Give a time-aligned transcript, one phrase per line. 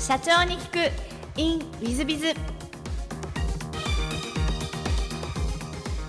[0.00, 0.92] 社長に聞く。
[1.36, 2.32] in WizBiz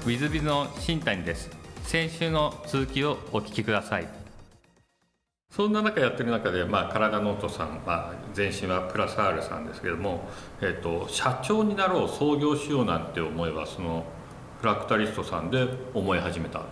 [0.05, 1.51] WizBiz の新谷です。
[1.83, 4.07] 先週の続きをお聞きください。
[5.54, 10.21] そんな中やってる中で、まあ、カラダノートさん、まあ、前身はプラス R さんですけども、
[10.62, 14.05] えーと、社長になろう創業しようなんて思えばその
[14.62, 16.63] フラクタリストさんで思い始めたっ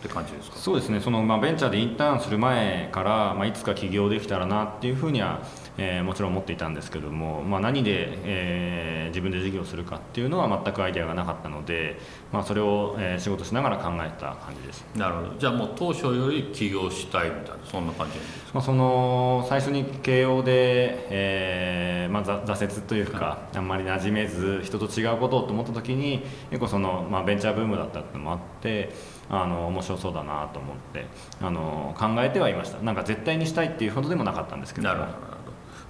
[0.00, 0.56] て感じですか？
[0.56, 1.00] そうですね。
[1.00, 5.42] その、まあ、ベンチャーでインターンする前から、まあ、いつか起業できたらなっていうふうには
[5.78, 11.98] えー、もちろん持っていたんですけども、まあ、何で、えー、自分で事業するかっていうのは全くアイデアがなかったので、
[12.32, 14.84] まあ、それを、えー、仕事しながら考えた感じです。
[14.96, 15.38] なるほど。
[15.38, 18.18] じゃあもう当初より起業したいみたいなそんな感じ
[18.52, 28.92] まあ、その最初に慶応で、えーまあ、挫折というか、はい、あんまり馴染めず人と違うことをと思った時に結構その、まあ、ベンチャーブームだったっていうのもあって
[29.28, 31.06] あの面白そうだなと思って
[31.40, 32.78] あの考えてはいました。
[32.82, 34.88] なんか絶対にしたいっていうほどでもなかったんですけど。
[34.88, 35.27] なるほど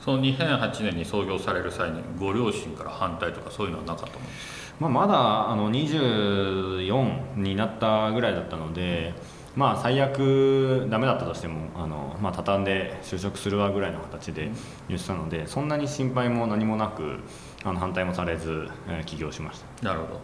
[0.01, 9.13] その2008年に創業される際にご両親から反対とかそういうのはなかったもんですまあ、まだあの24になったぐらいだったので、
[9.57, 14.51] まあ、最悪ダメだったとしてもあの、まあ、畳んで就職するわぐらいの形で
[14.89, 17.19] 言ってたのでそんなに心配も何もなく
[17.65, 19.89] あの反対もされず、えー、起業しました。
[19.89, 20.21] なるほど。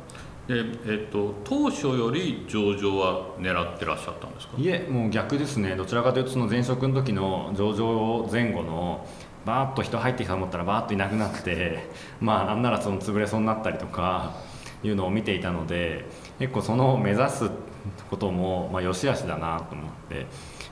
[0.46, 4.54] で、えっと、当初より上場は狙ってらっしゃったんですか？
[4.58, 5.74] いえもう逆ですね。
[5.74, 9.04] どちらかというとその前職の時の上場前後の
[9.44, 11.88] バーッと人入ってきたと思ったらバーッといなくなって
[12.20, 14.32] まあなんならその潰れそうになったりとか
[14.82, 16.06] いうのを見ていたので
[16.38, 17.50] 結構その目指す
[18.10, 19.90] こともま良し悪しだなと思っ、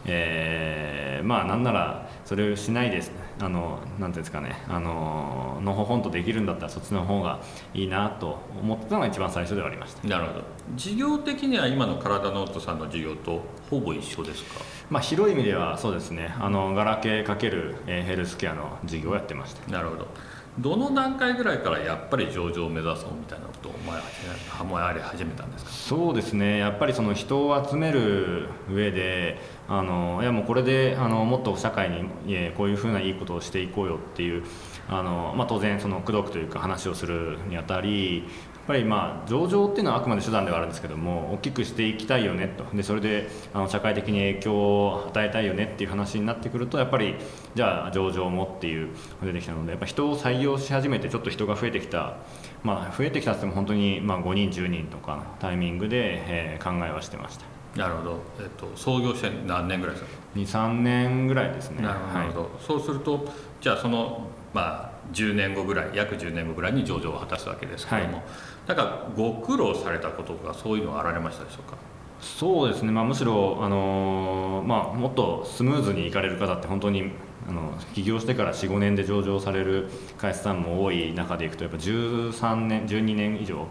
[0.05, 7.41] えー、まあなんならそれをしないですあのなんていうんですかねあののほほんとできるんだったらそっちの方が
[7.75, 10.07] いいなと思ってたのが一番最初ではありました。
[10.07, 10.45] なるほど。
[10.75, 14.61] 事業的には今のカラダノートさんの事業とほぼ一緒ですか？
[14.91, 16.35] まあ、広い意味ではそうですね。
[16.39, 19.71] あのガラケーかける、えヘルスケアの事業をやってました。
[19.71, 20.09] なるほど
[20.59, 25.71] どの段階ぐらいからやっぱり上場を目指そうみたいなことを思い始めたんですか？
[25.71, 26.59] そうですね。
[26.59, 34.45] やっぱりその人を集める上であのいやもうこれであのもっと社会にこういうふうないいことをしていこうよっていう
[34.89, 38.25] あの、まあ、当然その口説くというか話をするにあたり
[38.67, 42.65] ぱりまあ上場っていうのはあくまで手段ではあるんですけども大きくしていきたいよねと。
[42.77, 47.17] でそれであの社会的に影響を与えたいよねっていう話になってくるとやっぱり
[47.55, 48.89] じゃあ上場もっていう
[49.23, 52.17] 出てきたのでやっぱ人を採用し始めてちょっと人が増えてきた。
[52.63, 57.45] まあ増えてきたっても本当にまあ5人10人とかのタイミングで、えー、考えはしてました。
[57.77, 61.83] なるほど、えっと、創業して何年ぐらいですか？23年ぐらいですね。
[61.83, 63.27] なるほど、はい、そうすると
[63.61, 68.23] じゃあそのまあ10年後ぐらい約10年後ぐらいに上場を果たすわけですけども、はい。
[68.69, 71.77] なんかご苦労されたこととかそういうのはあられましたでしょうか？
[72.21, 77.11] そうですね、まあ、むしろ、あのー、まあ、もっとスムーズにいかれる方って本当に
[77.49, 83.67] あの起業してから45年で上場される会社さんも多い中でいくとやっぱ13年12年以上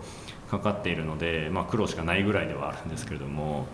[0.50, 3.68] かかっているので、まあ、苦労しかないぐらいではあるんですけれども。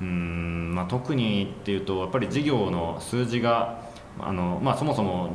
[0.00, 3.82] うん、まあ、特にっていうとやっぱり事業の数字が
[4.18, 5.30] あの、まあ、そもそも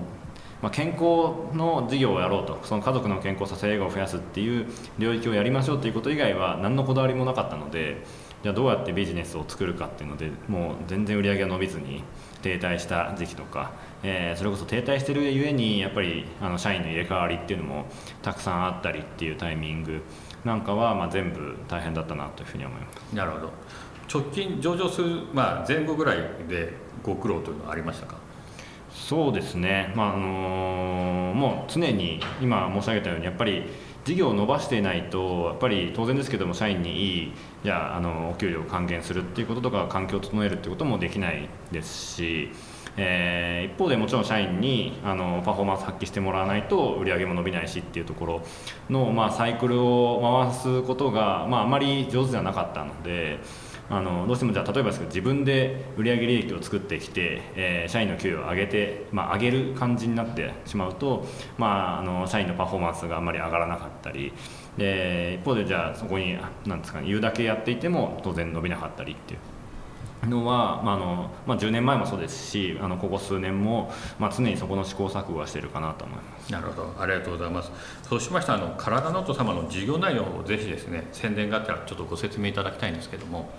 [0.66, 4.66] まあ、健康の事業をやろうとその家族の健康させ笑顔を増やすっていう
[4.98, 8.04] 領域をやりましょうということ以外は何のこだわりもなかったので
[8.42, 12.02] じゃあどうやってビジネスを作るかっていうのでもう全然売り上げが伸びずに
[12.42, 17.86] 停滞した時期とか、えー、それこそ停滞してるゆえにやっぱりあの社員の入れ替わりっていうのも
[18.24, 20.02] たくさんあったりっていうタイミング
[20.44, 23.16] なんかはま全部大変だったなというふうに思います。
[23.16, 23.52] なるほど。
[24.12, 26.18] 直近上場する、まあ、前後ぐらい
[26.50, 26.74] で
[27.04, 28.25] ご苦労というのはありましたか？
[28.96, 33.64] そうですね、まああの、もう常に今申し上げたようにやっぱり
[34.06, 42.52] 事業を伸ばしていないとやっぱり当然ですけども社員にいいじゃあのお給料を還元するっていうこととか環境を整えるっていうこともできないですし、
[42.98, 48.44] えー、一方でもちろん社員にあのパフォーマンス発揮してもらわないと売り上げも伸びないしっていうところ
[48.90, 53.40] の、まあ、サイクルを回すことが、まあ、あまり上手ではなかったので。
[53.90, 61.26] あのどうしてもじゃあ例えばですけど自分で売上利益を作ってきて、えー、社員の給与を上げて、まあ、上げる感じになってしまうと、
[61.58, 64.34] まあ、あの社員のパフォーマンスがあんまり上がらなかったり
[64.78, 69.40] で一方でじゃあそこになんですか、ね、言うだけやっていても当然伸びなかったりっていう。
[70.30, 76.52] のは、まあのまあ、10年前もそうですしあのここ数年も、まあ、常にそこの試行錯誤はしてるかなと思います。
[76.52, 76.96] なるほど。
[77.00, 77.72] ありがとうございます。
[78.04, 83.50] そうしましたらあの体の音様の事業内容をぜひですね宣伝があったらちょっとご説明いただきたいんですけども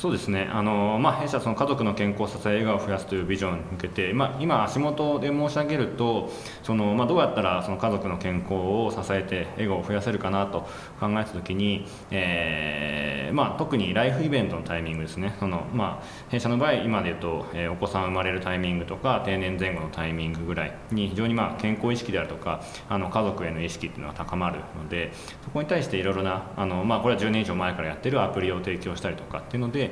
[0.00, 0.48] そうですね。
[0.52, 6.30] あの、まあ、弊社その家族の健康を支え笑顔を増やすというビジョンに向けて、まあ、今足元で申し上げると
[6.62, 10.68] その、まあ、どうやったらその家族の健康を支えて笑顔を増やせるかなと
[11.00, 15.36] 考えた時に、えーまあ、特にライフイベントのタイミングですね。
[15.38, 25.12] その、まあ、弊社の場合今で言うと、えー、お子さん生まれるタイミングとか定年前後のタイミングぐらいに非常にまあ健康意識であるとかあの家族への意識っていうのが高まるので
[25.42, 29.87] そこに対していろいろなあの、まあ、これは10年以上前からやってるアプリを提供したりとかっていうので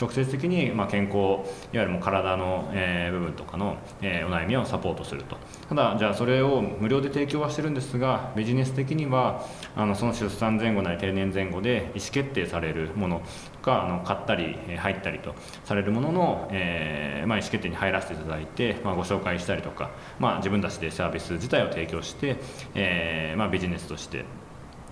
[0.00, 5.36] 直接的にま健康いわゆるもう体の、え、部分とかの、え、お悩みをサポートすると。
[5.68, 9.44] ただじゃあそれを無料で提供はしてるんですがビジネス的には
[9.76, 13.22] あのその出産前後なり定年前後で意思決定されるもの
[13.62, 22.36] があの買ったり入ったりとされるものの、えーまあ、意思決定に入らせていただいて、まあ、ご紹介したりとか、まあ、自分たちでサービス自体を提供して、
[22.74, 24.24] えーま、ビジネスとして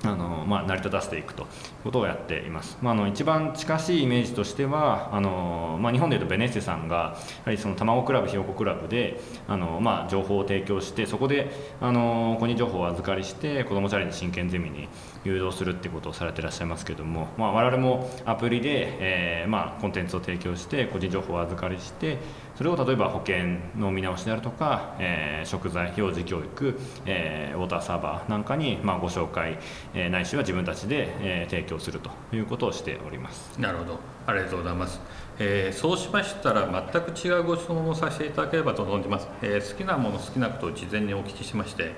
[0.05, 1.49] あのまあ、成り立たせていくという
[1.85, 11.51] ことをやっています、まあ、あの一番近しいイメージとしてはあの、まあ、日本でいうとベネッセさんがやはりその卵クラブひよこクラブであの、まあ、情報を提供してそこで
[11.81, 14.89] あの個人情報を預かりして子どもチャレンジ真剣ゼミに
[15.25, 22.19] 誘導するってことをされてらっしゃいますけども、まあ、我々もアプリで、えーまあ、コンテンツを提供して個人情報を預かりして
[22.59, 26.77] それを例えば保険の見直しであるとか、えー、食材表示教育、
[27.07, 29.61] えー、ウォーターサーバーなんかに、まあ、ご紹介、
[29.95, 33.57] えー、ないしは自分たちで、えー、提供するということをしております。
[33.61, 34.01] なるほど。
[34.27, 35.01] ありがとうございます、
[35.39, 41.93] えー、そうしましたら全く違うご質問をさせていただければと存じます、えー、好きなもの好きなことを事前にお聞きしまして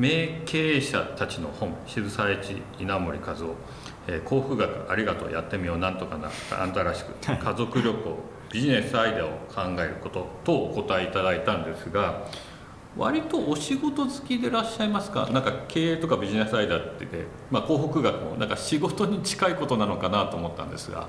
[0.00, 3.54] 名経営者たちの本「渋沢栄一稲森和夫」
[4.08, 6.28] えー「幸福学ありがとうやってみようなんとかな
[6.60, 8.18] あんたらしく 家族旅行
[8.52, 12.26] ビジネスアイデアを考えることとお答えいただいたんですが
[12.96, 15.28] 割とお仕事好きでいらっしゃいますか？
[15.30, 21.08] なんか経営とかビジネスアイデアってで、まあ、幸福学もなんか仕事に近いことなのかなと思ったんですが。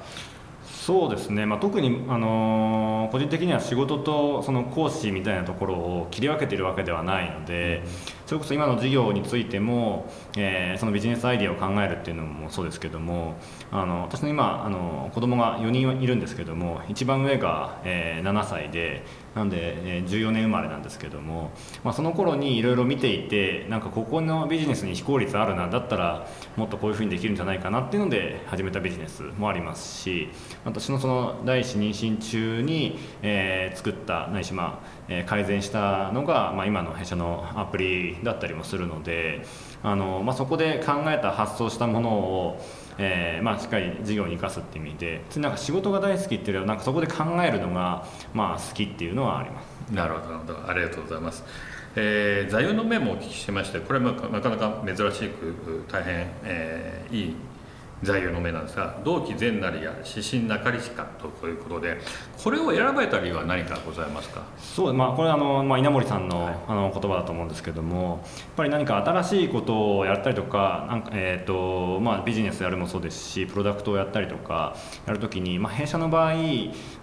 [0.70, 7.84] そうですね、まあ、特に、あのー、個人的には仕事とその講師みたいなところを切り分けているわけではないので
[8.26, 13.38] それこそ今の事業についても、えー、そのビジネスアイデアを考えるっていうのもそうですけども
[13.72, 19.04] あの私の今あの子供が4人いるんですけども一番上が、えー、7歳で
[19.36, 19.58] なんで、
[19.98, 21.52] えー、14年生まれなんですけども、
[21.84, 30.30] まあ、その頃にいろいろ見ていてなんかここのビジネスに非効率あるなだったらもっとこういうふうにできるんじゃないかなっていうので始めたビジネスもありますし
[30.66, 39.46] 私のその第一妊娠中に、えー、作ったないしまあえ改善したのが、まあ、今の弊社のアプリだったりもするので
[39.84, 42.66] あの、まあ、そこで考えた発想したものを、
[42.98, 51.44] えーまあ、しっかり事業に生かすっていう意味でなんか仕事が大好きっていうよりはなんかそこで考えるのが、まあ、好きっていうのはありますなるほどなるほどありがとうございます。
[51.96, 57.36] えー、座右の銘もお聞きしてましてこれはなかなか珍しく大変、えー、いい
[58.02, 61.06] 座右の銘なんですが同期善なりや指針なかりしか
[61.40, 61.98] ということで
[62.42, 64.44] これを選ばれた理由は何かございますか？
[64.58, 74.76] そうまあこれあの、まあ、稲森さんの,、あの言葉だと思うんですけどもやっぱり何か新しいことをやったりとかなんか、えーとまあ、ビジネスやるもそうですしプロダクトをやったりとか
[75.06, 76.34] やるときに、まあ、弊社の場合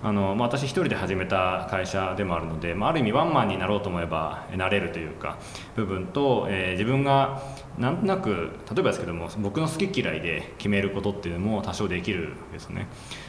[0.02, 5.36] あの、まあ、私一人で始めた会社でもあるので、まあ、ある意味ワンマンになろうと思えばなれるというか
[5.74, 7.42] 部分と、えー、自分が
[7.78, 12.88] なんとなく例えばですけども僕の好き嫌いで決めることっていうのも多少できるんですね。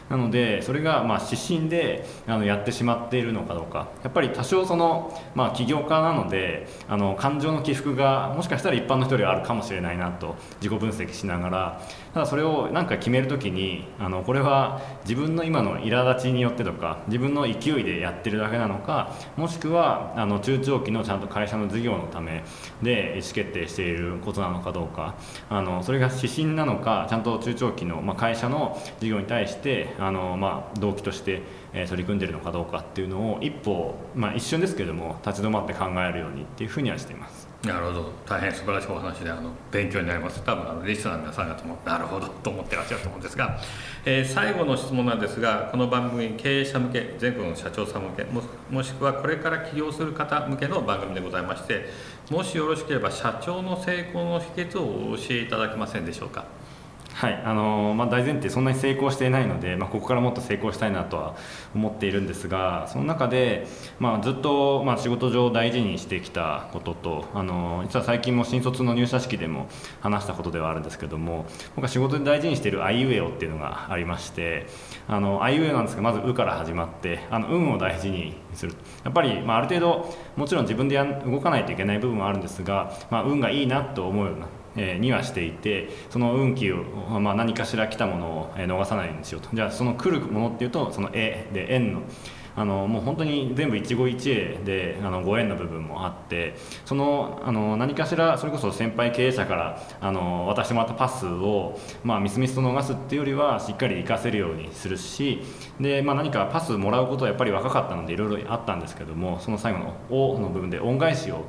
[0.10, 3.90] なのでそれがまあ指針であのやってしまっているのかどうか。
[4.04, 11.82] やっぱり多少その、まあ、起業家なのであの感情の起伏がもしかしたら一般の人よりあるかもしれないなと自己分析しながら。
[12.14, 22.44] ただそれを何か決める時にあのこれは自分の今の苛立ちによってとか自分の勢いでやってるだけなのかもしくはあの中長期のちゃんと会社の事業のため
[22.82, 25.16] で意思決定していることなのかどうか
[25.50, 31.42] あのそれが指針なのかちゃんと中長期の、まあ、会社の事業に対してあの、まあ、動機として、
[31.88, 37.47] 取り組んでいるのかどうかっていうのを一歩、まあ、一瞬ですけれども立ち止まって考えるようにっていうふうにはしています。
[37.64, 38.12] なるほど。
[38.26, 40.42] 大変素晴らしいお話であの勉強になります。
[40.44, 43.60] 多分あのリスナーの皆さん方もなるほどと思ってらっしゃると思うんですが、
[44.06, 51.86] えー、最後の質問なんですがこの番組経営者向け全国の社長さん向けももしくはこれから起業する方向けの番組でございまして
[52.30, 56.46] もしよろしければ社長の成功の秘訣をお教えいただけませんでしょうか？
[57.18, 61.36] はいあのまあ、大前提そんなに成功していないので、まあ、ここからもっと成功したいなとは
[61.74, 63.66] 思っているんですがその中で、
[63.98, 69.68] まあ、ずっと、まあ、仕事上大事にしてきたこととあの実は最近も新卒の入社式でも
[70.00, 74.68] 話したことではあるんですけども僕は仕事で大事にしているあいうえおっていうのがありまして
[75.08, 78.76] あのあいうえおなんですがまず「う」から始まってあの運を大事にする。
[79.04, 84.48] やっぱり、まあ、ある程度もちろん自分でや動かないといけない部分はあるんですが、まあ、運がいいなと思うような
[84.78, 86.84] にはしていてその運気を、
[87.20, 89.50] まあ、何かしら来たものを逃さないようにしようと。
[89.54, 92.02] じゃあその来るものっていうとその絵で円の
[92.58, 96.56] あのもう本当に全部一期一会であのご縁の部分もあって
[96.86, 105.44] そのあの何かしらそれこそ先輩経営者からあの渡してもらったパスを、まあ、みすみすと逃すっていうよりはしっかり活かせるようにするし
[105.80, 111.46] で、まあ、何かパスもらうことはやっぱり若かったのでいろいろあったんですけどもその最後の「お」の部分で恩返しを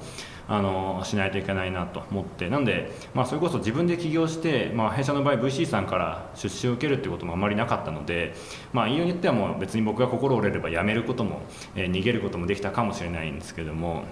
[0.48, 8.34] あのしないといけないなと思ってなんで、まあ、それこそ自分で起業して、まあ、弊社の場合 VC さんから出資を受けるってこともあまりなかったので、
[8.72, 11.42] まあ、言いようによってはもう別に僕が心折れれば辞めることも、
[11.76, 14.04] えー逃げることもできたかもしれないんですけども。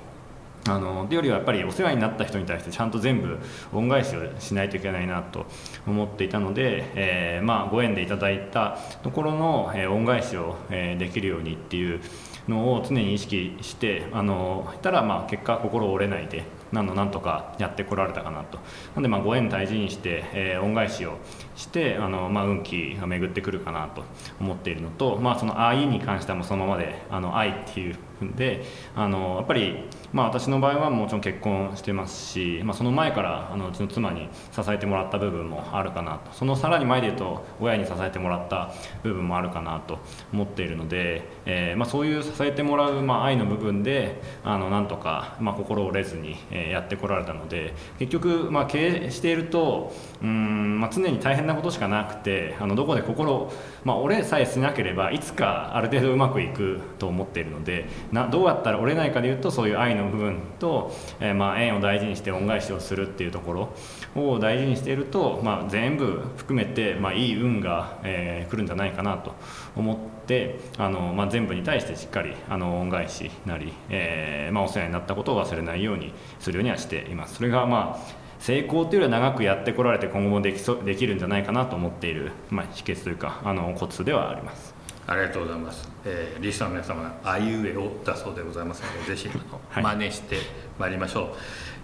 [0.68, 3.38] あのよりはやっぱりお世話になった人に対してちゃんと全部
[3.72, 5.46] 恩返しをしないといけないなと
[5.86, 12.00] 思っていたので、えーまあ、ご縁でいただいたところの、えー恩返しを、えーできるようにっていう
[12.48, 18.58] のを常に意識してあのたらまあ結果心折れないでなんのなんとかやってこられたかなと。
[18.94, 21.18] なんでまあご縁大事にして、えー恩返しを
[21.54, 24.04] してあの、まあ、運気が巡ってくるかなと
[24.40, 29.84] 思っているのと、まあ、その愛に関してはもそのままであの愛っていうふうであのやっぱり、
[30.16, 36.32] まあ、私の場合はもちろん結婚してますし、まあ、その前からあのうちの妻に支えてもらった部分もあるかなと。
[36.32, 39.98] そのさらに前で言うと親に支えてもらった部分もあるかなと
[40.32, 49.92] 思っているので、えーまあ、そういう支えてもらう、まあ、愛の部分であのなんとか、まあ、心折れずに、えやってこられたので結局、まあ、経営していると
[50.22, 53.52] うん、まあ、常に大変なことしかなくてあのどこで心、
[53.84, 63.74] まあ、折れさえしなければいつかある程度うまくいくと思っているのでなどうやったら折れないかでいうとそういう愛の部分と、えーまあ、縁を大事にして恩返しをするっていうところ
[64.14, 69.34] を大事にしていると、まあ、全部含めて、まあ、いい運が、えー来るんじゃないかなと
[69.76, 69.96] 思っ
[70.26, 77.36] てあの、まあ、全部に対してしっかりあの恩返しなり、えーまあ、お世話になったことを忘れないようにするようにはしています。
[77.36, 84.75] それがまあ成功というよりは長くやってこられて今後もできそできるんじゃないかなと思っている、まあ、秘訣というかあのコツではあります。
[85.06, 85.88] ありがとうございます。
[86.04, 90.36] えー、リスナーの皆様、あいうえをだそうでございますので、 ぜひあの、はい真似して
[90.78, 91.26] まいりましょう。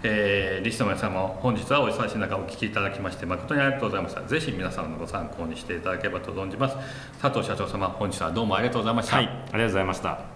[0.03, 4.21] えー、リスナーの皆様も本日はお忙しい中お聞きいただきまして誠にありがとうございました。
[4.23, 6.75] ぜひ皆様のご参考にしていただければと存じます。
[7.21, 9.15] 佐藤社長様、本日はどうもありがとうございました。
[9.15, 10.32] はい、ありがとうございました。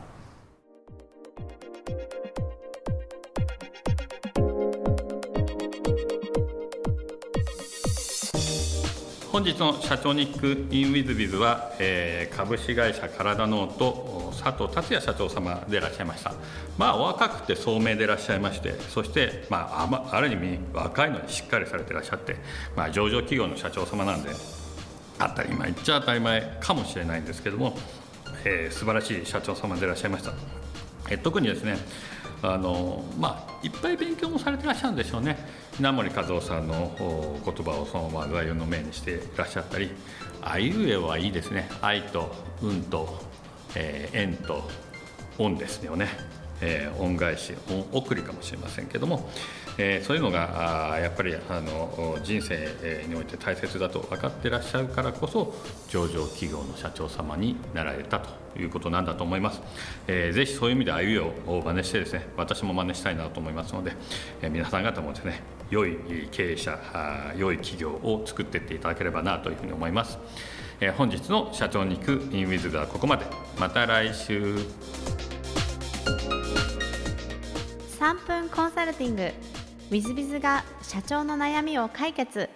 [9.53, 16.33] 日の社長に聞く in WizBiz は、えー株式会社カラダノート佐藤竜也社長様でいらっしゃいました。
[16.77, 22.35] まあお若くて聡明でいらっしゃいましてそして、まあ、あまある意味若いのにしっかりされていらっしゃって、
[22.75, 24.29] まあ、上場企業の社長様なんで
[25.17, 27.77] 当たり前言っちゃ当たり前かもしれないんですけども、
[28.43, 30.33] えー素晴らしい社長様でいらっしゃいました。
[31.09, 31.77] えー特にですね
[32.41, 35.37] あのまあいっぱい勉強もされてらっしゃるんでしょうね。
[35.79, 39.91] 稲森和夫さんの言葉をそのまま座右の銘にしていらっしゃったり。
[40.41, 41.69] あいうえはいいですね。
[41.81, 43.19] 愛と運と、
[43.75, 44.69] えー縁と
[45.39, 46.07] 恩ですよね、
[46.61, 49.29] えー恩返し恩送りかもしれませんけども、
[49.77, 55.53] えーそういうのがやっぱりあの人生において大切だと分かってらっしゃるからこそ
[55.89, 59.61] 上場企業の社長様になられたということなんだと思います、
[60.07, 63.93] えーぜひそういう意味であいうえおを真似してですね私も真似したいなと思いますので、
[64.41, 65.97] えー皆さん方もですね良い
[66.31, 70.17] 経営者あ良い企業を作っていっていただければなというふうに思います、
[70.97, 73.25] 本日の社長に行くインウィズではここまで。
[73.59, 74.55] また来週。
[78.87, 79.33] ルティング w
[79.91, 82.49] i z b i z が社長の悩みを解決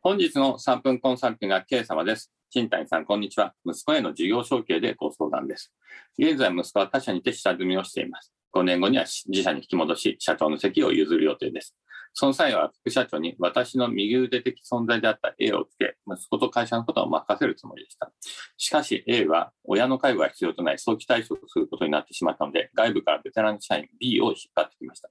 [0.00, 2.32] 本日の3分コンサルティングは K 様です。
[2.50, 3.54] 新谷さん、こんにちは。
[3.64, 5.72] 息子への事業承継でご相談です。
[6.18, 8.32] 現在、息子は他社にて下積みをしています。
[8.52, 11.76] 5年後には自社に引き戻し、社長の席を譲る予定です。
[12.18, 18.10] その際は副社長に私の右腕的存在であった A をつけ、息子と会社のことを任せるつもりでした。
[18.56, 25.10] しかし A は親の介護が必要となり早期退職することになってしまったので、外部からベテラン社員 B を引っ張ってきました。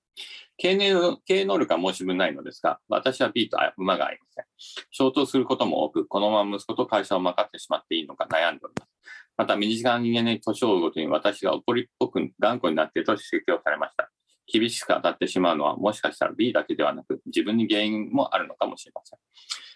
[0.57, 0.95] 経営
[1.27, 4.45] 経営能力は申し分ないのですが、私は B と馬が合いません。
[4.89, 8.89] 衝突することも多く、このまま息子と会社を任せてしまっていいのか悩んでおります。
[9.37, 14.09] また、身近な人間に年を追うごとに私が怒りっぽく頑固になっていると指摘をされました。
[14.47, 19.19] 厳しく当たってしまうのは、もしかしたら B だけではなく、自分に原因もあるのかもしれません。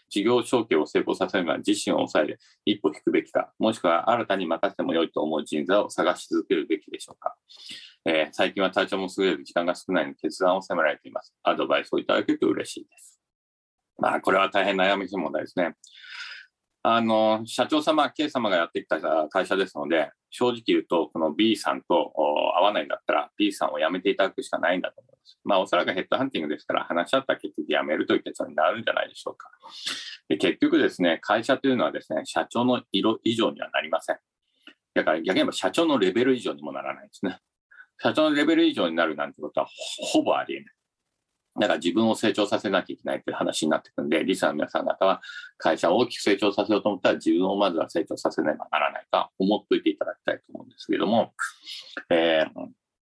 [0.10, 7.36] 事業承継を成功させるには自身を抑える一歩引くべきか、もしくは新たに任せても良いと思う人材を探し続けるべきでしょうか。
[8.06, 11.34] えー最近は体調も優れる時間が少ないので決断を迫られています。
[11.44, 13.20] アドバイスをいただけると嬉しいです。
[13.98, 15.76] まあ、これは大変悩みしい問題ですね。
[16.82, 25.40] あの、社長様、K 様がやってきた会社ですので、正直言うと、この B さんと合わないんだったら、B さんを辞めていただくしかないんだと思います。
[25.44, 25.56] ま。
[25.58, 29.50] あ、おそらくヘッドハンティングですから、話し合った結局辞めるという結論になるんじゃないでしょうか。
[30.30, 34.20] で結局ですね、会社というのはですね、社長の色以上にはなりません。
[34.94, 37.40] だから逆に言えば社長のレベル以上にもならないですね。
[38.02, 39.68] 社長のレベル以上になるなんてことは
[40.14, 40.74] ほぼありえない。
[41.60, 45.22] だから自分を成長させなきゃいけないという話になってくるんで、リスナーの皆さん方は
[45.58, 51.34] 会社を大きく成長させようと思ったら自分をまずは成長させねばならないか思っておいていただきたいと思うんですけれども、
[52.10, 52.68] えー、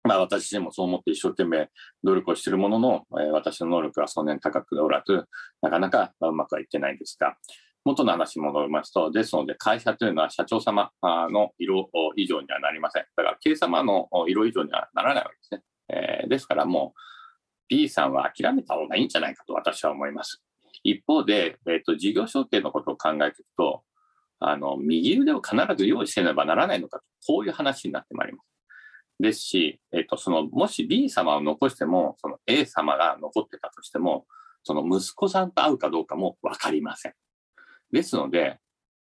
[0.04, 1.70] まあ私自身もそう思って一生懸命
[2.02, 5.24] 努力をしているものの、えー、私の能力はそんなに高くおらず、
[5.62, 7.36] なかなかうまくはいってないんですが、
[7.84, 13.04] 元の話に戻りますと、ですので会社というのは社長様の色以上にはなりません。
[13.16, 15.62] だから経営様の色以上にはならないわけですね。
[15.88, 17.00] えー、ですからもう、
[17.68, 20.42] B さんは諦めた方がいいんじゃないかと私は思います。
[20.82, 23.82] 一方で、えっ、ー、と、事業承継のことを考えていくと、
[24.40, 28.46] あの、右腕を必ず用意せねばならないのかと、こういう話になってまいります。
[29.20, 34.26] ですし、えっ、ー、と、その、もし B 様を残しても、その A 様が残ってたとしても、
[34.62, 37.14] その息子さんと会うかどうかもわかりません。
[37.92, 38.58] ですので、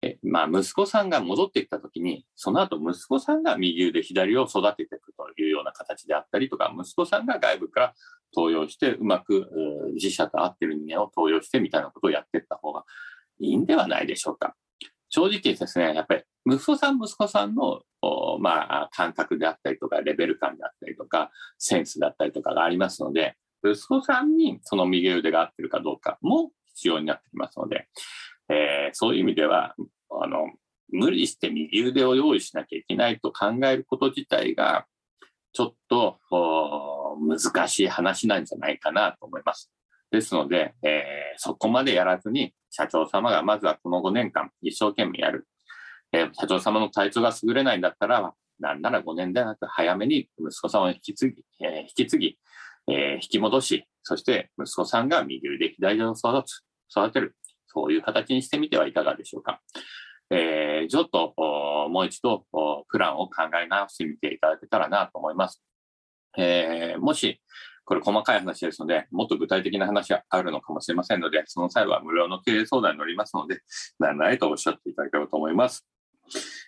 [0.01, 5.42] えまあ、息子さんが戻ってきたときに、その後息子さんが右腕、左を育てていくとい
[5.73, 7.93] 形であったりとか、息子さんが外部から
[8.35, 9.49] 登用して、うまく
[9.95, 12.83] 自社と合ってる人間を登用してみたいなことをやっていった方が
[13.39, 14.55] いいんではないでしょうか。
[15.09, 17.81] 正直ですね、やっぱり息子さん、息子さんの、
[18.39, 27.87] まあ、感覚であったりとか、レベル感であったりとか、センスだったりとかがありますので、息子さんにその右腕が合ってるかどうかも必要になってきますので、
[28.49, 29.75] えー、そういう意味では、
[30.21, 30.51] あの、
[30.91, 34.85] 無理して右腕を用意しなきゃいけないと考えること自体が、
[35.53, 36.17] ちょっと
[37.19, 39.71] 難しい話なんじゃないかなと思います。
[40.11, 45.47] ですので、えー、そこまでやらずに、社長様がまずはこの5年間一生懸命やる。
[46.11, 52.37] えー、社長様の体調が優れないんだったら、なんなら5年ではなく早めに息子さんを引き継ぎ、えー、引き継ぎ、
[52.87, 56.61] え、引き戻し、そして息子さんが右腕左腕を育つ、
[56.95, 57.35] 育てる。
[57.67, 59.61] そういう形にしてみてはいかがでしょうか。
[60.29, 61.33] えー、ちょっと
[61.89, 62.45] もう一度
[62.89, 65.61] プランを考え直してみていただけたらなと思います。
[66.37, 67.39] えー、もし、
[67.85, 73.61] これ細かい話ですので、もっと具体的な話があるのかもしれませんので、その際は無料の経営相談に乗りますので、
[73.99, 75.85] 何々とおっしゃっていただければと思います。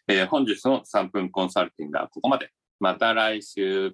[0.08, 2.52] えー、本日の3分コンサルティングはここまで。
[2.80, 3.94] また来週。